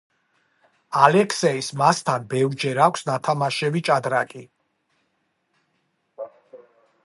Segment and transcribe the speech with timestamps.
[1.07, 4.45] ალექსეის მასთან ბევრჯერ აქვს ნათამაშები ჭადრაკი.